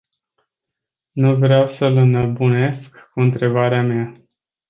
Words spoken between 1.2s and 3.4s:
vreau să-l înnebunesc cu